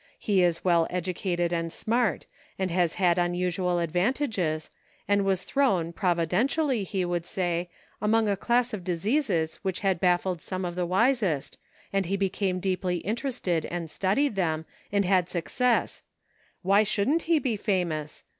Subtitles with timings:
[0.17, 2.25] He is well educated and smart,
[2.57, 4.71] and has had unusual advantages,
[5.07, 7.69] and was thrown, providen tially, he would say,
[8.01, 11.59] among a class of diseases which had baffled some of the wisest,
[11.93, 16.01] and he became deeply interested and studied them, and had suc cess.
[16.63, 18.23] Why shouldn't he be famous?